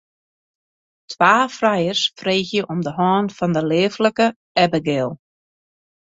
Twa 1.11 1.35
frijers 1.57 2.11
freegje 2.19 2.61
om 2.73 2.79
de 2.87 2.91
hân 2.99 3.25
fan 3.37 3.51
de 3.55 3.61
leaflike 3.71 4.27
Abigail. 4.65 5.09